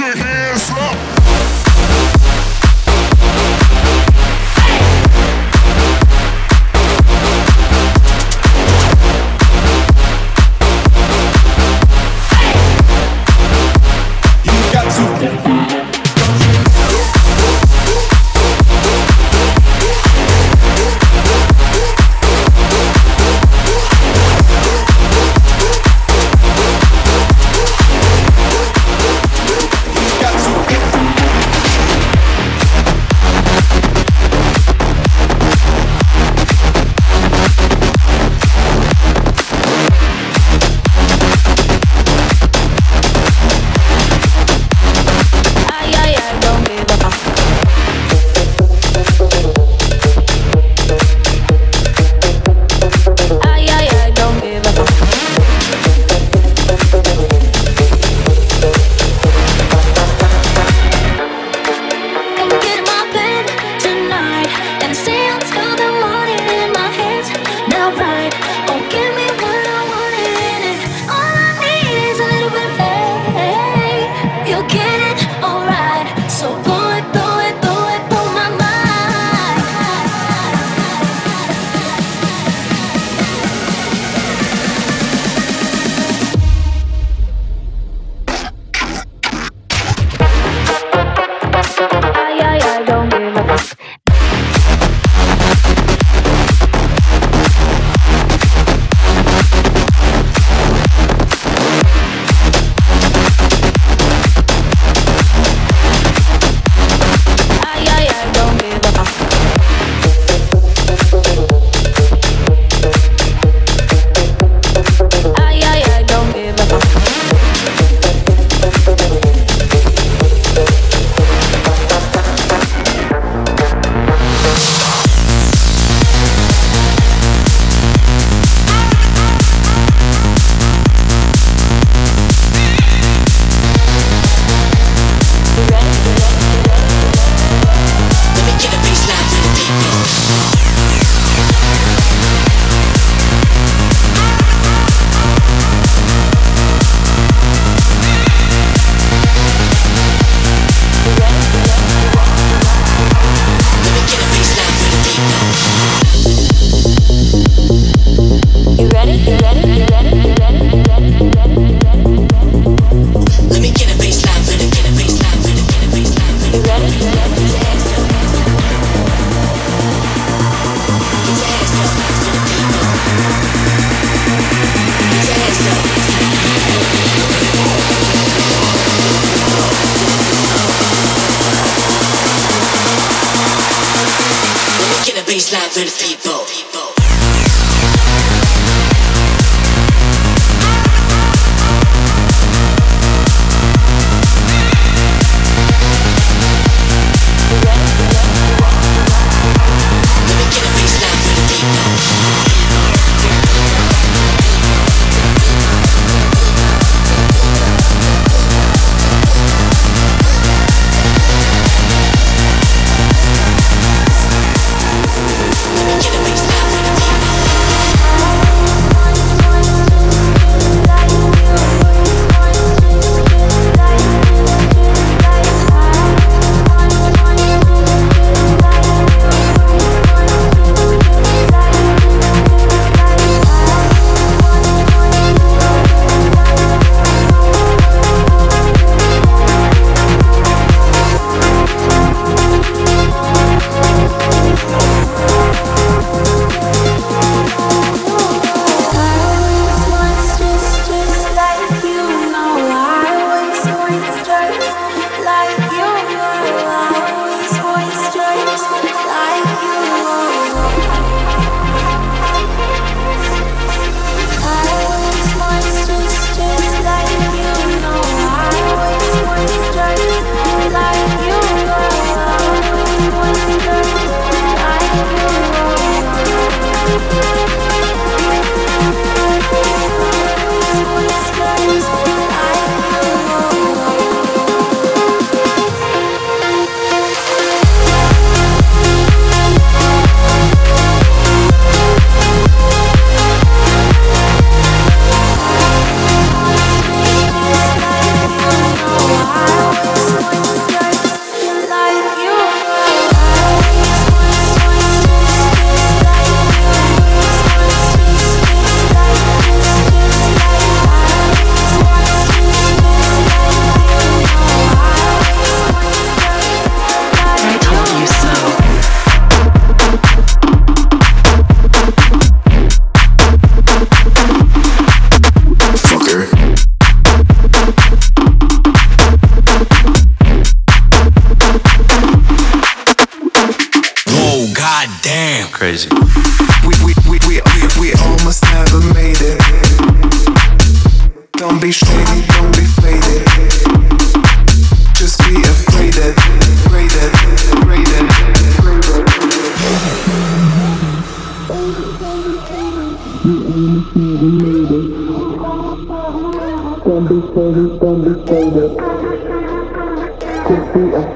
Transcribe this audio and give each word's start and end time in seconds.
your 0.00 0.14
hands 0.16 0.70
up. 0.70 1.17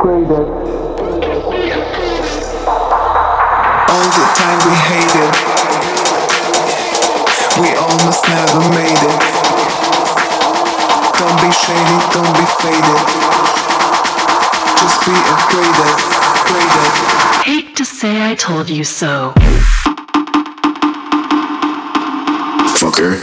Upgraded. 0.03 0.49
All 3.89 4.09
the 4.19 4.27
time 4.35 4.59
we 4.67 4.75
hated. 4.91 5.33
We 7.61 7.69
almost 7.77 8.27
never 8.29 8.61
made 8.75 8.99
it. 8.99 9.21
Don't 11.19 11.39
be 11.41 11.51
shady, 11.53 11.99
don't 12.11 12.35
be 12.35 12.47
faded. 12.59 13.03
Just 14.81 14.99
be 15.07 15.15
upgraded, 15.35 15.95
graded. 16.49 16.91
Hate 17.45 17.77
to 17.77 17.85
say 17.85 18.29
I 18.29 18.35
told 18.35 18.69
you 18.69 18.85
so. 18.85 19.33
Fucker. 22.77 23.23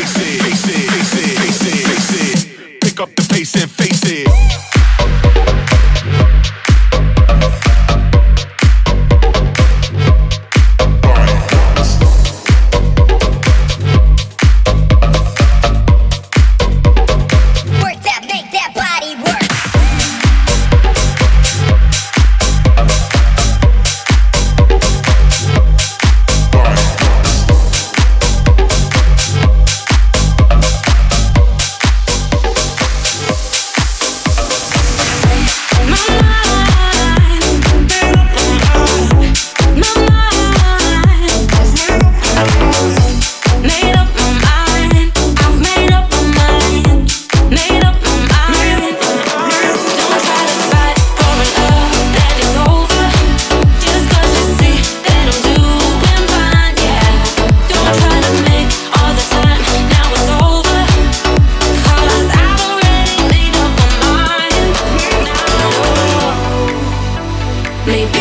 Maybe 67.91 68.20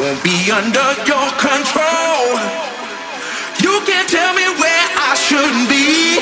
won't 0.00 0.24
be 0.24 0.50
under 0.50 0.88
your 1.04 1.28
control. 1.36 2.24
You 3.60 3.84
can't 3.84 4.08
tell 4.08 4.32
me 4.32 4.48
where 4.56 4.86
I 4.96 5.12
should 5.12 5.68
be. 5.68 6.16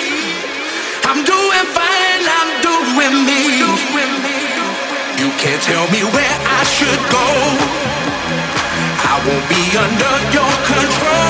I'm 1.06 1.22
doing 1.22 1.66
fine, 1.78 2.24
I'm 2.38 2.50
doing 2.58 3.16
me. 3.22 3.62
You 5.22 5.30
can't 5.38 5.62
tell 5.62 5.86
me 5.94 6.02
where 6.10 6.36
I 6.58 6.62
should 6.66 7.02
go. 7.14 7.26
I 9.10 9.14
won't 9.24 9.46
be 9.48 9.62
under 9.78 10.14
your 10.34 10.52
control. 10.66 11.27